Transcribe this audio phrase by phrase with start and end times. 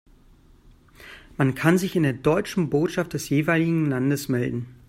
[1.37, 4.65] Man kann sich in der deutschen Botschaft des jeweiligen Landes melden.